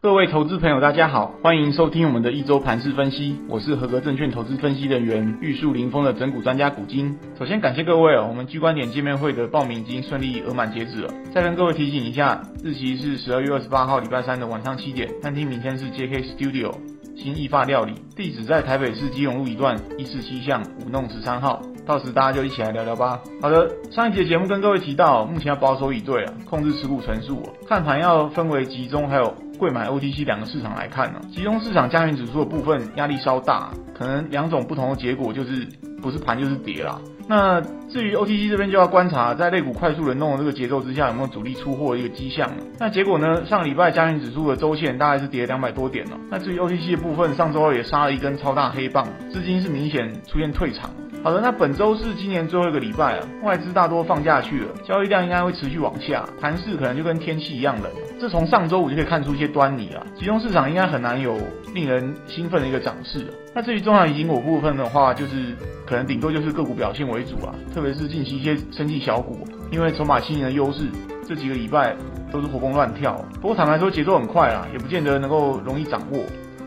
[0.00, 3.36] 各位投资朋友，大家好，欢迎收听我们的一周盘市分析。
[3.48, 7.18] 我是合格证券投资分析人员玉树临风的整股专家古今。
[7.36, 11.12] 首先感谢各位哦，我们聚观点见面会的报名已经顺利额满截止了。
[11.34, 16.72] 再跟各位提醒一下，日期是十二月二十八号礼拜三的晚上七点，餐厅明天是 JK Studio
[17.16, 21.60] 新意发料理，地址在台北市基隆路一段一四七巷五弄十三号。
[21.84, 23.18] 到时大家就一起来聊聊吧。
[23.40, 31.20] 好的，上一节节目跟各位提到，目前要保守以对啊，控制持股成数，看盘要分为集中还有柜买 OTC 两个市场来看呢。
[31.30, 35.68] 集中市场加权指数的部分压力稍大，可能两种不同的结果就是
[36.00, 36.98] 不是盘就是跌啦。
[37.28, 42.50] 那至于 OTC 这边就要观察，在类股快速轮动的这个节奏之下，有没有主力出货的一个迹象。
[42.78, 46.18] 那结果呢，上礼拜加权指数的周线大概是跌了两百多点了。
[46.30, 50.90] 那至于 OTC 的部分，上周二也杀了一根超大黑棒，资金是明显出现退场。
[51.22, 57.90] 好的，那本周是今年最后一个礼拜啊，外资大多放假去了，交易量应该会持续往下，盘势可能就跟天气一样冷。
[58.20, 61.36] 这从上周五就可以看出一些端倪了，集中市场应该很难有
[61.74, 63.26] 令人兴奋的一个涨势。
[63.54, 70.88] 那至于中小型股部分的话，就是可能顶多就是个股表现为主啊，特别是近期一些生技小股，因为筹码轻盈的优势，
[71.26, 71.96] 这几个礼拜
[72.32, 73.14] 都是活蹦乱跳。
[73.40, 76.20] 不过坦白说，节奏很快啊，也不见得能够容易掌握。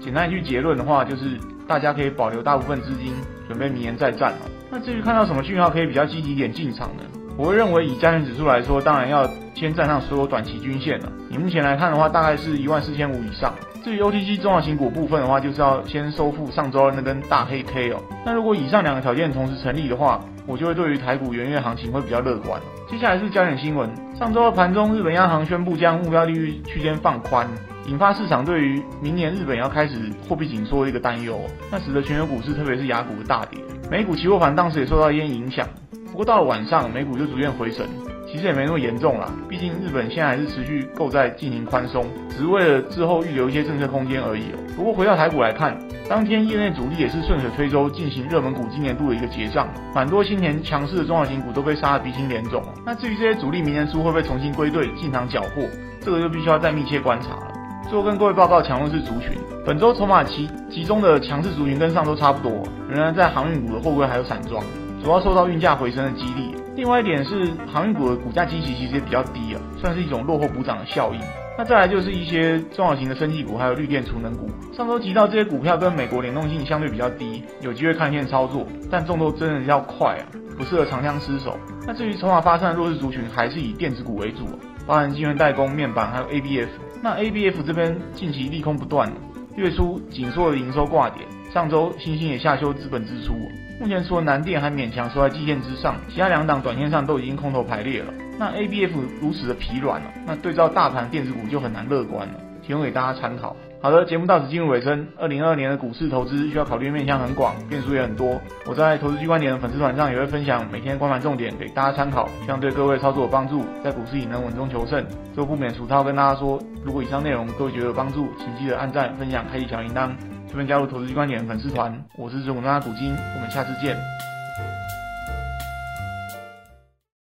[0.00, 3.12] 简单一句结论的话，就是大家可以保留大部分资金，
[3.48, 4.46] 准备明年再战啊。
[4.70, 7.02] 那至于看到什么讯号可以比较积极点进场呢？
[7.36, 11.12] 我会认为以加权指数来说，当然要先站上所有短期均线了。
[11.30, 13.54] 以目前来看的话，大概是一万四千五以上。
[13.84, 18.02] 至于 OTC 中小型股部分的话，就是要先收复上周二那根大黑 K 哦。
[18.24, 22.60] 那如果以上两个条件同时成立的话，我就会对于台股元月行情会比较乐观。
[22.88, 27.46] 接下来是焦点新闻，上周二盘中，日本央行宣布将目标利率区间放宽。
[27.86, 29.94] 引发市场对于明年日本要开始
[30.28, 31.40] 货币紧缩的一个担忧，
[31.70, 33.58] 那使得全球股市，特别是雅股的大跌，
[33.90, 35.66] 美股期货盘当时也受到一些影响。
[36.10, 37.86] 不过到了晚上，美股就逐渐回升，
[38.30, 44.58] 其实也没那么严重啦，毕竟日本现在还是持续购债进行宽松，只是为了之后预留一些政策空间而已哦。
[44.76, 45.78] 不过回到台股来看，
[46.10, 52.62] 当天业内主力也是顺水推舟进行热门股今年度的一个结账，蛮多新年强势的中小型股都被杀得鼻青脸肿。
[52.84, 55.62] 那至于这些主力明年初会不会重新归队进场缴货，
[56.02, 57.52] 这个就必须要再密切观察了。
[57.84, 59.32] 最后跟各位报告强弱势族群，
[59.64, 64.62] 本周筹码集集中的强势族群跟上周差不多，仍然在航运股的货柜还有散装，
[65.02, 66.54] 主要受到运价回升的激励。
[66.78, 71.20] 另外一点是航运股的股价基期其实也比较低啊，算是一种落后补涨的效应。
[71.58, 74.48] 那再来就是一些中小型的生技股，还有绿电储能股。
[74.72, 80.22] 上周提到这些股票跟美国联动性相对比较低，有机会看线操作，但动作真的要快啊，
[80.56, 81.58] 不适合长枪失手。
[81.84, 84.54] 那至于筹码发散弱势族群，还是以电子股为主，啊
[84.86, 86.68] 包含晶圆代工、面板还有 ABF。
[87.02, 89.12] 那 ABF 这边近期利空不断，
[89.56, 93.34] 月初紧缩的营收挂点，上周欣兴也下修资本支出。
[93.80, 98.12] 目前除了南电还勉强收在季线之上，其他两档短线上都已经空头排列了。
[98.38, 98.90] 那 ABF
[99.20, 103.54] 如此的疲软了，那对照大盘电子股就很难乐观了，提供给大家参考。
[103.80, 105.06] 好的，节目到此进入尾声。
[105.16, 108.40] 二零二二年的股市投资需要考虑面向很广，变数也很多。
[108.66, 115.04] 我在投资机关点的粉丝团上也会分享每天观盘重点给大家参考，希望对各位操作有帮助，在股市也能稳中求胜。
[115.32, 120.10] 最后不免俗套跟大家说，如果以上内容各位觉得有帮助，请记得按赞、分享、开启小铃铛，
[120.48, 122.02] 这边加入投资机观点粉丝团。
[122.16, 123.96] 我是主播专家古今，我们下次见。